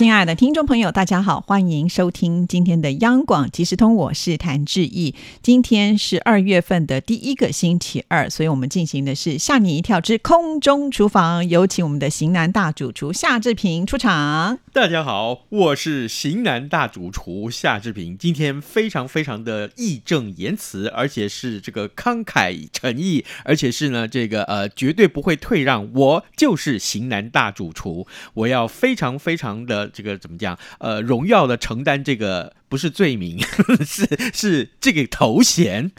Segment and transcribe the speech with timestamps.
[0.00, 5.14] 亲爱的听众朋友，大家好，欢迎收听今天的央广即时通，我是谭志毅。
[5.42, 14.58] 今天是二月份的第一个星期二，所以我们进行的是吓你一跳之空中厨房，有请我们的型男大主厨夏志平出场。
[14.72, 29.89] 大家好，我是型男大主厨夏志平，今天非常非常的义正言辞，而且是这个慷慨诚意，而且是呢这个呃绝对不会退让，我就是型男大主厨，我要非常非常的。
[29.92, 30.56] 这个怎么讲？
[30.78, 33.38] 呃，荣耀的承担这个不是罪名，
[33.84, 35.90] 是是这个头衔，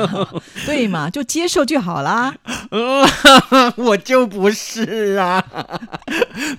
[0.66, 1.08] 对嘛？
[1.10, 2.34] 就接受就好啦。
[3.76, 5.44] 我就不是啊，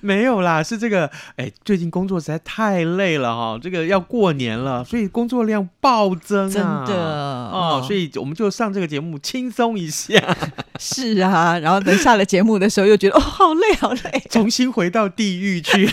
[0.02, 1.10] 没有啦，是这个。
[1.38, 6.96] 哎，最近工作实在太累了哈，这个要过年了，所以工作量暴增啊，真的
[7.52, 10.38] 哦，所以我们就上这个节目轻松一下。
[10.80, 15.90] 是啊，然后等下了节目的时候，又觉得哦，好累，好累，重新回到地狱去。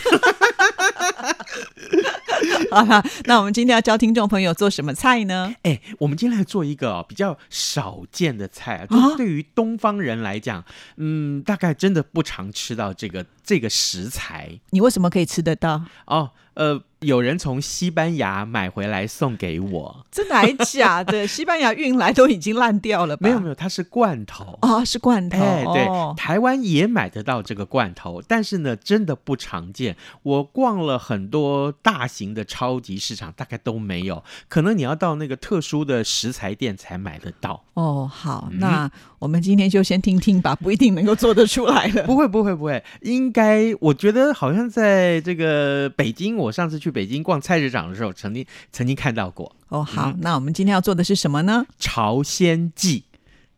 [2.71, 5.55] 好了，那我们今天要教听众朋友做什么菜呢？
[5.63, 10.65] 哎，我们今天来做一个比较少见的菜啊，就对于东方人来讲，
[10.97, 14.51] 嗯，大概真的不常吃到这个这个食材。
[14.71, 15.83] 你为什么可以吃得到？
[16.07, 16.83] 哦，呃。
[17.01, 21.25] 有人从西班牙买回来送给我，真的还假的？
[21.31, 23.29] 西班牙运来都已经烂掉了吧？
[23.29, 25.39] 没有没有，它是罐头啊，是罐头。
[25.39, 29.97] 哎，对，台湾也买得到这个罐头，但是呢，真的不常见。
[30.25, 34.25] 我逛了很多大型的超级市场，大概都没有。
[34.49, 37.63] 可能你要到那个特殊的食材店才买得到。
[37.79, 38.91] 哦，好，那
[39.21, 42.03] 我们今天就先听听吧，不一定能够做得出来了。
[42.11, 46.91] 不会不会不会，应该我觉得好像在这个北京，我上次去。
[46.91, 49.55] 北京逛菜市场的时候，曾经曾经看到过。
[49.69, 51.65] 哦，好，那我们今天要做的是什么呢？
[51.79, 53.05] 朝鲜蓟。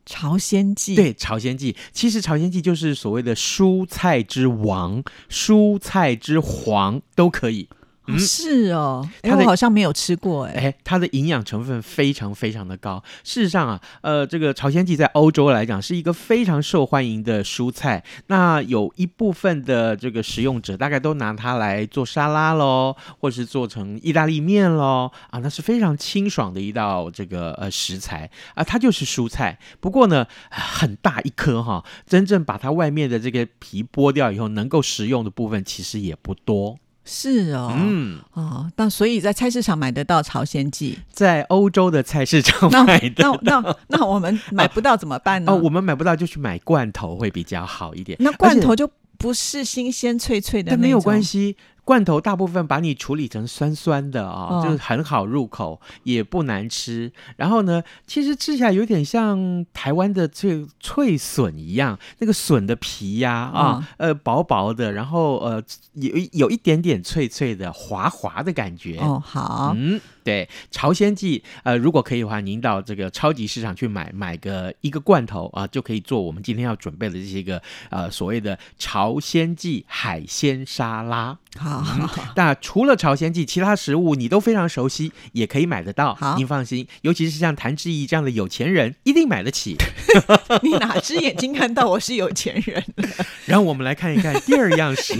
[0.04, 1.75] 朝鲜蓟，对，朝鲜蓟。
[1.92, 7.69] 其实朝鲜蓟就是所谓的蔬菜之王，蔬菜之皇都可以。
[8.18, 10.52] 是哦，哎，我好像没有吃过哎。
[10.54, 13.00] 哎，它的营养成分非常非常的高。
[13.22, 18.02] 事实上啊，呃，这个朝鲜蓟在欧洲来讲是一个非常受欢迎的蔬菜。
[18.26, 25.12] 那有一部分的这个食用者大概都拿它来做沙拉喽，或是做成意大利面喽。
[25.30, 29.56] 啊，那是非常清爽的一道这个呃食材啊，它就是蔬菜。
[29.78, 36.76] 不过呢，很大一颗哈，真正把它外面的这个皮剥掉以后，能够食用的部分其实也不多。
[37.04, 45.52] 是哦，嗯哦，那所以在菜市场买得到朝鲜蓟，在欧洲的菜市场买的，那那那我们 买不到怎么办呢？
[45.52, 48.16] 哦，我们买不到就去买罐头会比较好一点。
[48.20, 48.88] 那罐头就
[49.18, 51.56] 不是新鲜脆脆的，那没有关系。
[51.90, 57.10] 罐头大部分把你处理成酸酸的啊，就是很好入口，也不难吃。
[57.36, 65.60] 然后呢，其实吃起来有点像台湾的脆脆笋一样，那个笋的皮呀啊，呃，薄薄的，然后呃，
[65.94, 68.96] 有有一点点脆脆的、滑滑的感觉。
[69.00, 70.00] 哦，好，嗯。
[70.22, 81.36] 对朝鲜蓟，呃，如果可以的话，您到这个超级市场去买买个一个罐头啊，就可以做我们今天要准备的这些个呃所谓的朝鲜蓟海鲜沙拉。
[81.58, 81.79] 好，
[82.36, 86.16] 那除了朝鲜蓟，其他食物你都非常熟悉，也可以买得到。
[86.36, 89.76] 您放心，尤其是像谭志毅这样的有钱人，一定买得起。
[90.62, 92.84] 你哪只眼睛看到我是有钱人？
[93.46, 95.14] 然后我们来看一看第二样食。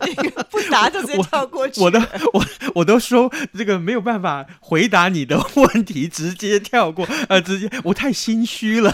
[0.00, 1.80] 那个不答就直接跳过去。
[1.80, 1.98] 我都
[2.32, 2.44] 我
[2.76, 8.92] 我都说这个没有办法回答你的问题，直接跳过呃，直接我太心虚了。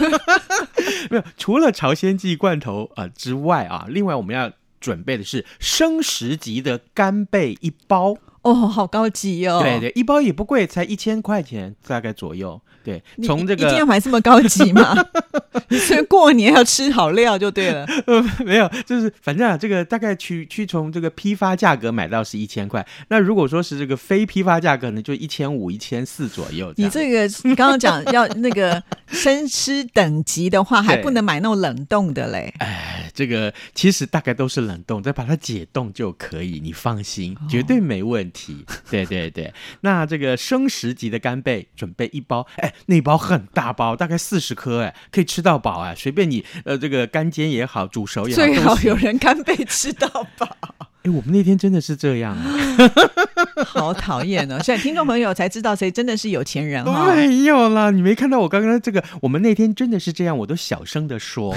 [1.10, 4.50] 没有，除了朝鲜蓟罐头啊之外啊，另外我们要
[4.82, 8.18] 准备的是生食级的干贝一包。
[8.42, 9.60] 哦，好高级哦！
[9.62, 12.60] 对对，一包也不贵，才一千块钱大概左右。
[12.84, 14.96] 对，从这个一定要买这么高级吗？
[15.68, 17.86] 你是过年要吃好料就对了。
[18.06, 22.84] 呃， 没有，就是反正啊，这个大概去去从这个批发价格买到是一千块。
[23.08, 26.74] 那如果说是这个非批发价格呢，就一千五、一千四左右。
[26.76, 32.52] 你这个你刚刚讲要那个生吃等级的话， 还不能买那种冷冻的嘞。
[32.58, 38.64] 哎，这个其实大概都是冷冻，再把它解冻就可以，你放心，绝对没问题。
[38.90, 39.52] 对对对，
[39.82, 42.72] 那这个生食级的干贝准备一包，哎。
[42.86, 45.94] 那包很大包，大概四十颗，哎，可以吃到饱啊！
[45.96, 50.48] 随便你，呃，这个干煎也好，煮熟也好，最好有人干贝吃到饱。
[51.02, 52.56] 哎，我们那天真的是这样啊，
[53.66, 54.58] 好讨厌哦！
[54.62, 57.12] 现在听众朋友才知道谁真的是有钱人哈。
[57.14, 59.02] 没有啦，你没看到我刚刚这个？
[59.20, 61.52] 我们那天真的是这样，我都小声的说。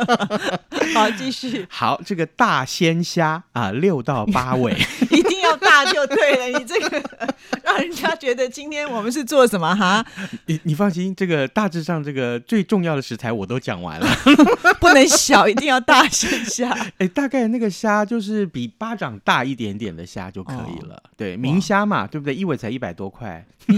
[0.94, 1.66] 好，继续。
[1.70, 4.76] 好，这个大鲜虾啊，六到八尾，
[5.10, 6.58] 一定要大就对了。
[6.58, 7.02] 你这个
[7.64, 10.04] 让人家觉得今天我们是做什么哈？
[10.46, 14.06] 你你放心，这个大致上这个最重要的食材我都讲完了，
[14.80, 16.76] 不能小，一定要大鲜虾。
[16.98, 21.02] 哎，大概那个虾就是比巴掌大一点点的虾就可以了。
[21.16, 22.34] 对，明虾嘛，对不对？
[22.34, 23.44] 一尾才一百多块。
[23.66, 23.76] 明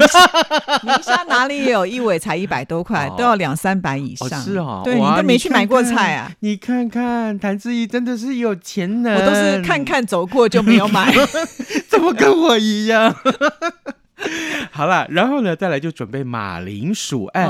[1.03, 4.41] 虾哪里有一尾才一百多块，都要两三百以上。
[4.41, 6.31] 是哦，对你都没去买过菜啊？
[6.41, 11.13] 你看看谭志毅真的是有钱人，我都是看看走过就没有买，
[11.89, 13.15] 怎么跟我一样？
[14.71, 17.47] 好了，然后呢，再来就准备马铃薯，哎。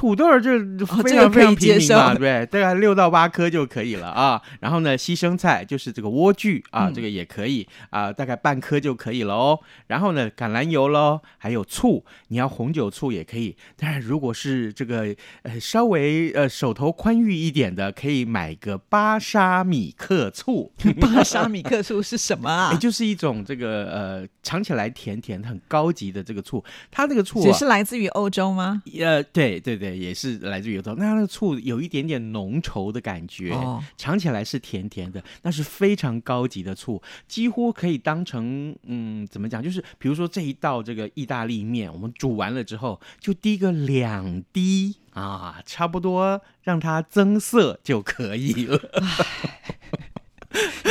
[0.00, 0.58] 土豆儿就
[1.02, 2.46] 非常非常平民嘛，对不对？
[2.46, 4.40] 大概六到八颗就可以了啊。
[4.60, 9.60] 然后呢，西生菜就是这个莴苣啊，这个也可以啊，大概半颗就可以了哦。
[9.88, 13.54] 然后呢，橄榄油喽，还有醋，你要红酒醋也可以。
[13.76, 20.72] 当然，如果是这个呃稍微呃手头宽裕一点的，可以买个巴沙米克醋。
[20.98, 22.70] 巴沙米克醋是什么啊？
[22.72, 26.64] 也就是一种这个呃尝起来甜甜很高级的这个醋。
[26.90, 28.82] 它这个醋也是来自于欧洲吗？
[28.98, 29.89] 呃，对对对。
[29.96, 33.54] 也是来自于头，那它的醋有一点点浓稠的感觉，
[33.96, 39.62] 尝起来是甜甜的，那是非常高级的醋，几乎可以当成嗯，怎么讲？
[39.62, 48.80] 就是比如说这一道这个意大利面，我们煮完了之后，就滴个两滴啊，差不多让它增色就可以了。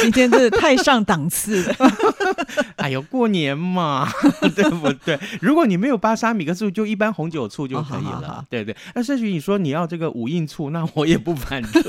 [0.01, 1.75] 今天真的太上档次了！
[2.77, 4.07] 哎呦，过年嘛，
[4.55, 5.19] 对不对？
[5.41, 8.43] 如果你没有巴沙米克醋，就一般红酒醋就可以了。
[8.49, 11.81] 对对，那甚至你说你要这个五印醋，那我也不反对。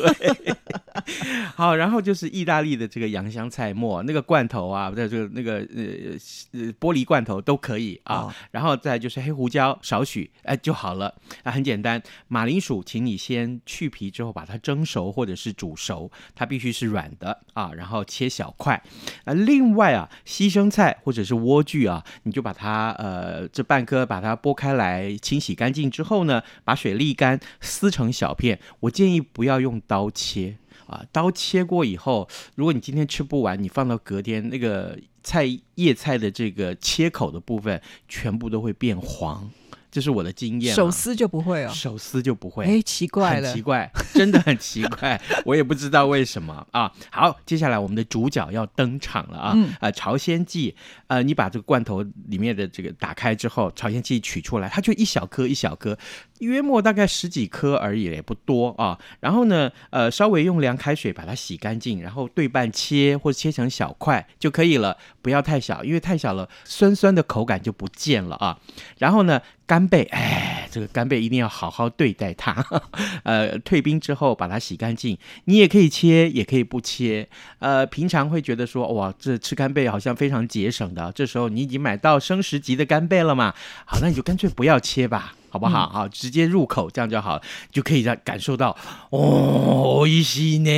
[1.56, 6.16] 好，然后就是意大利的这个洋香菜末，那个罐头啊，在这个那个呃
[6.52, 8.34] 呃玻璃罐头都可以啊。
[8.50, 11.14] 然后再就是黑胡椒少许，哎就好了。
[11.42, 12.02] 啊，很简单。
[12.28, 17.72] 马铃薯，请你先去皮之后把它蒸熟或者是煮熟，它必须是软的啊。
[17.72, 18.82] 然后切小块。
[19.24, 28.58] 啊，另外啊，西生菜或者是莴苣啊，你就把它呃这半颗把它剥开来，清洗干净之后呢，把水沥干，撕成小片。
[28.80, 30.56] 我建议不要用刀切。
[30.90, 35.46] 啊，刀切过以后，如果你今天吃不完，你放到隔天，那个菜
[35.76, 39.48] 叶菜的这个切口的部分全部都会变黄。
[39.90, 46.92] 这是我的经验，手撕就不会哦，手撕就不会，哎，奇怪了，奇怪，真的很奇怪， 我也不知道为什么啊。
[47.10, 50.74] 好，接下来我们的主角要登场了啊，啊，朝鲜蓟，
[51.08, 55.98] 呃，你把这个罐头里面的这个打开之后，朝鲜蓟取出来，它就一小颗一小颗，
[56.38, 58.98] 约莫大概十几颗而已，也不多啊。
[59.18, 68.58] 然后呢，呃，稍微用凉开水把它洗干净，然后对半切或者切成小块就可以了，不要太小，因为太小了，酸酸的口感就不见了啊。
[68.98, 69.40] 然后呢？
[69.70, 72.52] 干贝，哎，这个干贝一定要好好对待它。
[73.22, 77.28] 呃，退冰之后把它洗干净，你也可以切，也可以不切。
[77.60, 81.12] 呃，平常会觉得说，哇，这吃干贝好像非常节省的。
[81.12, 83.54] 这时候你已经买到生食级的干贝了嘛？
[83.84, 85.88] 好，那你就干脆不要切吧，好不好？
[85.88, 87.40] 好，直接入口这样就好，
[87.70, 88.76] 就可以让感受到
[89.10, 90.70] 哦，一西呢。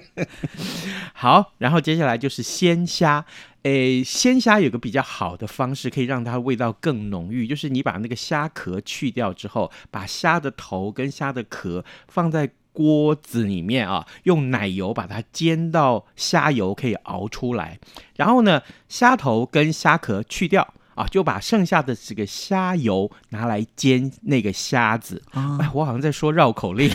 [1.14, 3.24] 好，然后接下来就是鲜虾。
[3.66, 17.80] 诶，鲜虾有个比较好的方式，可以让它味道更浓郁，就是你把那个虾壳去掉之后，把虾的头跟虾的壳放在锅子里面啊，用奶油把它煎到虾油可以熬出来，
[18.14, 20.72] 然后呢，虾头跟虾壳去掉。
[20.96, 25.22] 啊，就把剩下的这个虾油拿来煎那个虾子。
[25.32, 26.90] 哎，我好像在说绕口令。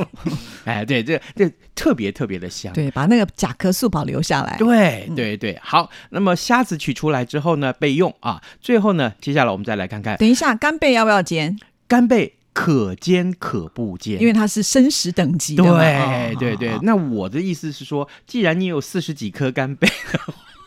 [0.64, 2.72] 哎，对，这这特别特别的香。
[2.74, 4.56] 对，把那个甲壳素保留下来。
[4.58, 5.90] 对对对，好。
[6.10, 8.40] 那么虾子取出来之后呢，备用啊。
[8.60, 10.18] 最后呢，接下来我们再来看看。
[10.18, 11.58] 等一下，干贝要不要煎？
[11.88, 15.64] 干贝可煎可不煎，因为它是生食等级的。
[15.64, 16.78] 对对对。
[16.82, 19.88] 那我的意思是说，既然你有四十几颗干贝。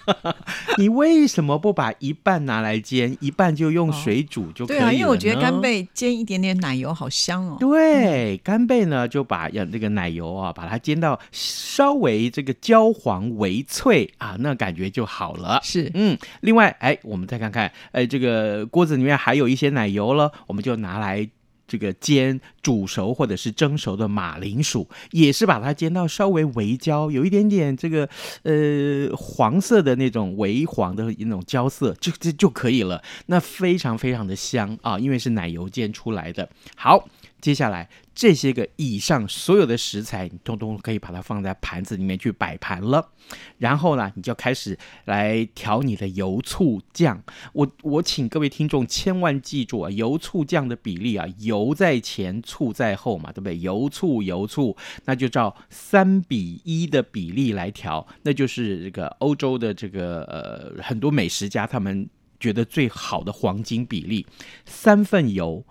[0.77, 4.83] 你为什么不把一半拿来煎，一半就用水煮就可以了？
[4.83, 7.57] 对啊，因为我觉得干贝煎一点点奶油好香哦。
[7.59, 15.59] 对，干贝呢就把要这个奶油啊，把它煎到稍微这个焦黄微脆啊，那感觉就好了。
[15.63, 16.17] 是，嗯。
[16.41, 21.29] 另外，哎，我们再看看，哎，这个锅子里面还有一些奶油了，我们就拿来。
[21.67, 28.07] 这个煎煮熟或者是蒸熟的马铃薯，也是把它煎到稍微微焦，有一点点这个
[28.43, 33.01] 呃黄色的那种微黄的那种焦色，就就就可以了。
[33.27, 36.49] 那非常非常的香啊，因为是奶油煎出来的。
[36.75, 37.07] 好。
[37.43, 43.11] 接下来这些个以上所有的食材，你通通可以把它放在盘子里面去摆盘了。
[43.57, 47.21] 然后呢，你就开始来调你的油醋酱。
[47.51, 53.59] 我我请各位听众千万记住啊，油醋酱的比例啊，油在前，醋在后嘛，对不对？
[53.59, 62.09] 油醋油醋，那就照三比一的比例来调，那就是这个欧洲的这个呃很多美食家他们
[62.39, 64.25] 觉得最好的黄金比例，
[64.65, 65.65] 三份油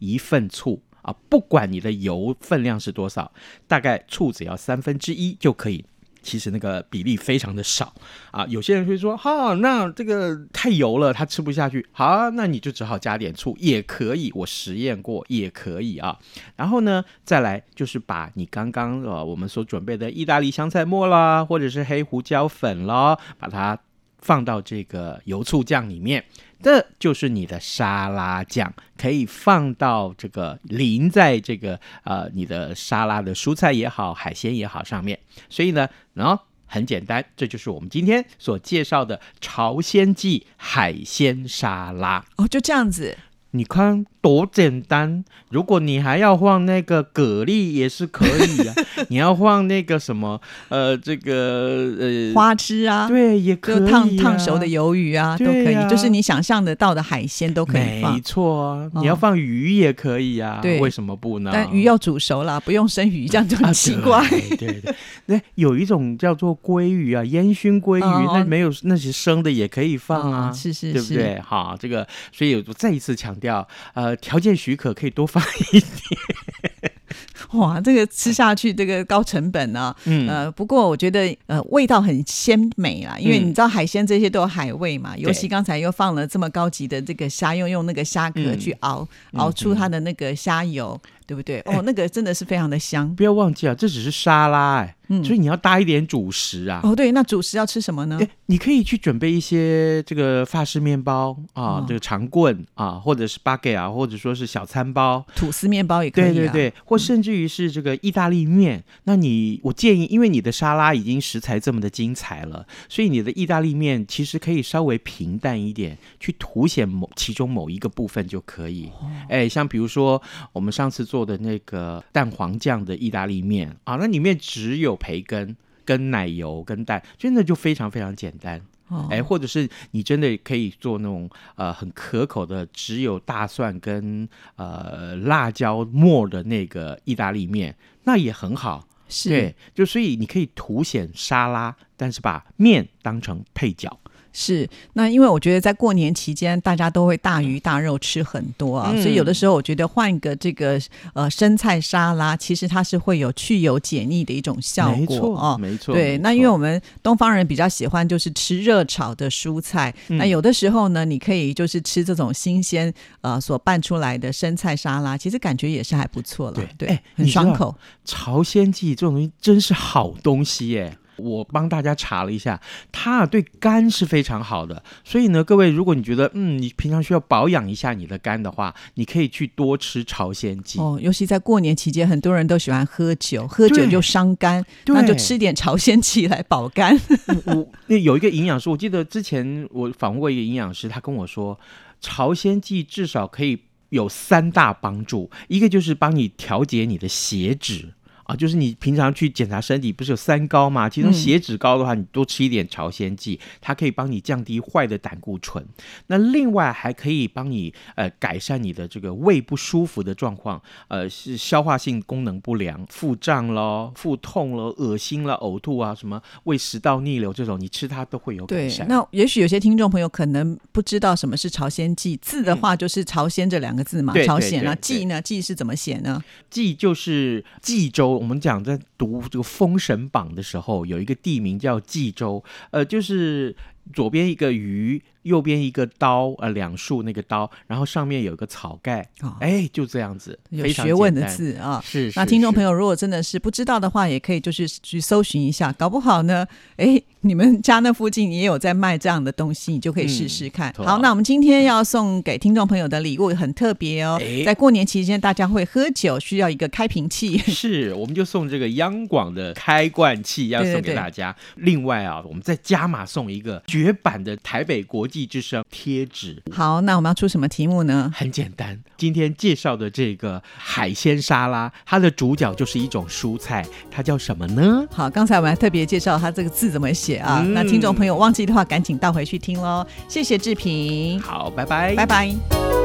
[0.00, 0.82] 一份醋。
[1.02, 3.30] 啊，不管你的油分量是多少，
[3.68, 5.84] 大概醋只要三分之一就可以。
[6.24, 7.92] 其实那个比例非常的少
[8.30, 8.46] 啊。
[8.46, 11.84] 有些人会说，哈，那这个太油了，他吃不下去。
[11.90, 14.30] 好，那你就只好加点醋也可以。
[14.36, 16.16] 我实验过也可以啊。
[16.54, 23.76] 然后呢，再来就是把你刚刚呃我们所准备的意大利香菜末啦，或者是黑胡椒粉啦，把它
[24.22, 26.24] 放到这个油醋酱里面。
[26.62, 35.18] 这就是你的沙拉酱，可以放到这个淋在这个呃你的沙拉的蔬菜也好，海鲜也好上面。
[35.50, 42.24] 所以呢，然后很简单，这就是我们今天所介绍的朝鲜记海鲜沙拉。
[42.36, 43.18] 哦，就这样子。
[43.54, 45.22] 你看多简单！
[45.50, 48.74] 如果你还要放那个蛤蜊也是可以啊，
[49.10, 50.40] 你要放那个什么
[50.70, 58.14] 呃，这个呃花枝啊，对，也可以烫烫熟的鱿鱼啊，都可以，就是你想象得到的海鲜都可以放。
[58.14, 61.50] 没错啊，你要放鱼也可以啊，对，为什么不呢？
[61.52, 64.26] 但鱼要煮熟了，不用生鱼，这样就很奇怪。
[64.56, 64.94] 对对，
[65.26, 71.38] 那有一种叫做鲑鱼啊，烟熏鲑鱼，那没有那些生的也可以放啊，是是，对不对？
[71.40, 73.36] 好，这个所以我再一次强。
[73.42, 76.92] 调呃，条件许可可以多放一点。
[77.52, 79.94] 哇，这个吃下去这个高成本呢。
[80.04, 90.98] 嗯呃，不过我觉得呃味道很鲜美啦，因为你知道海鲜这些都有海味嘛，尤其刚才又放了这么高级的这个虾，用用那个虾壳去熬熬出它的那个虾油。
[91.26, 91.60] 对不对？
[91.66, 93.14] 哦，那个真的是非常的香。
[93.14, 96.80] 不要忘记啊，这只是沙拉哎，嗯所以你要搭一点主食啊。
[96.82, 98.18] 哦，对，那主食要吃什么呢？
[98.46, 106.34] 你可以去准备一些这个法式面包啊，这个长棍啊，或者是 baguette 啊，或者说是小餐包，吐司面包也可以。
[106.34, 108.82] 对对对，或甚至于是这个意大利面。
[109.04, 118.90] 那你我建议，因为你的沙拉已经食材这么的精彩了，所以你的意大利面其实可以稍微平淡一点，去凸显某其中某一个部分就可以。
[119.28, 120.20] 哎，像比如说
[120.52, 121.22] 我们上次做。
[121.22, 128.60] 的那个蛋黄酱的意大利面啊，那里面只有培根、跟奶油、跟蛋，真的就非常非常简单。
[129.08, 138.84] 哎，或者是你真的可以做那种呃很可口的，只有大蒜跟呃辣椒末的那个意大利面，那也很好。
[139.08, 143.96] 是，对就所以你可以凸显沙拉，但是把面当成配角。
[144.32, 150.80] 是，那因为我觉得在过年期间，大家都会大鱼大肉吃很多啊，所以有的时候我觉得换一个这个
[151.14, 155.94] 呃生菜沙拉，其实它是会有去油解腻的一种效果哦，没错。
[155.94, 167.76] 对，那因为我们东方人比较喜欢就是吃热炒的蔬菜，那有的时候呢，你可以就是吃这种新鲜呃所拌出来的生菜沙拉，其实感觉也是还不错了，对对，很爽口。
[168.04, 170.96] 朝鲜蓟这种东西真是好东西耶。
[171.16, 180.98] 我帮大家查了一下，它啊对肝是非常好的，所以呢，各位如果你觉得嗯你平常需要保养一下你的肝的话，你可以去多吃朝鲜蓟哦。
[181.00, 186.98] 尤其在过年期间，很多人都喜欢喝酒，喝酒就伤肝，那就吃点朝鲜蓟来保肝。
[187.46, 191.58] 我那有一个营养师，我记得之前我访问过一个营养师，他跟我说，
[192.00, 193.58] 朝鲜蓟至少可以
[193.90, 197.92] 有三大帮助，一个就是帮你调节你的血脂。
[198.32, 200.88] 啊，就是你平常去检查身体，不是有三高吗？
[200.88, 205.64] 其中血脂高的话，你多吃一点朝鲜蓟，它可以帮你降低坏的胆固醇。
[206.06, 218.86] 那另外还可以帮你呃改善你的这个胃不舒服的状况，呃是消化性功能不良、腹胀咯、腹痛咯、恶心了、呕吐啊，什么胃食道逆流这种，你吃它都会有改善。
[218.88, 226.22] 那也许有些听众朋友可能不知道什么是朝鲜蓟，字的话就是朝鲜这两个字嘛，朝鲜啊，蓟呢，蓟是怎么写呢？
[226.50, 228.21] 蓟就是冀州。
[228.22, 233.56] 我们讲在读这个《封神榜》的时候，有一个地名叫冀州，呃，就是
[233.92, 235.02] 左边一个鱼。
[235.22, 239.08] 右边一个刀，呃，两竖那个刀，然后上面有个草盖，
[239.40, 241.80] 哎，就这样子，有学问的字啊。
[241.84, 246.44] 是，那听众朋友如果真的是不知道的话，也可以就是去搜寻一下，搞不好呢，
[246.76, 250.74] 哎，你们家那附近也有在卖这样的东西，你就可以试试看。
[250.76, 261.36] 好，那我们今天要送给听众朋友的礼物很特别哦，在过年期间大家会喝酒，需要一个开瓶器， 是，我们就送这个央广的开罐器要送给大家。
[261.54, 265.06] 另外啊，我们再加码送一个绝版的台北国。
[265.12, 266.42] 技之声贴纸。
[266.50, 268.10] 好，那我们要出什么题目呢？
[268.16, 274.86] 很简单，今天介绍的这个海鲜沙拉，它的主角就是一种蔬菜，它叫什么呢？
[274.90, 277.42] 好，刚才我们还特别介绍它这个字怎么写啊？
[277.44, 279.86] 嗯那听众朋友忘记的话，赶紧倒回去听喽。
[280.08, 282.81] 谢谢志平，好，拜拜，拜拜。